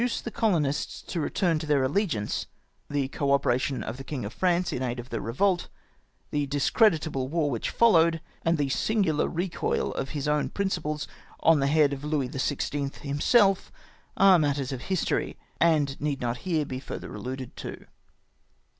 diice 0.01 0.23
the 0.23 0.31
colonists 0.31 1.03
to 1.03 1.19
return 1.21 1.59
to 1.59 1.67
their 1.67 1.83
allegiance— 1.83 2.47
the 2.89 3.07
co 3.09 3.31
operation 3.33 3.83
of 3.83 3.97
the 3.97 4.03
King 4.03 4.25
of 4.25 4.33
France 4.33 4.73
in 4.73 4.81
aid 4.81 4.99
of 4.99 5.11
the 5.11 5.21
revolt— 5.21 5.69
the 6.31 6.47
discreditable 6.47 7.27
war 7.27 7.51
which 7.51 7.69
followed— 7.69 8.19
and 8.43 8.57
the 8.57 8.67
singular 8.67 9.27
recoil 9.27 9.93
of 9.93 10.09
his 10.17 10.27
own 10.27 10.49
principles 10.49 11.07
on 11.41 11.59
the 11.59 11.67
head 11.67 11.93
of 11.93 12.03
Louis 12.03 12.29
XVI. 12.29 12.89
liimself, 12.89 13.69
are 14.17 14.39
matters 14.39 14.71
of 14.71 14.81
history 14.89 15.37
and 15.59 16.01
need 16.01 16.19
not 16.19 16.37
here 16.49 16.65
be 16.65 16.81
fiuther 16.81 17.11
aUuded 17.11 17.53
to. 17.57 17.85